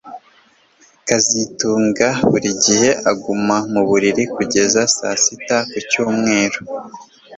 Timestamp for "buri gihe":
2.29-2.89